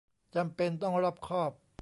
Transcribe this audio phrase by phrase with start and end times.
[0.35, 1.51] จำเป็นต้องรอบคอบ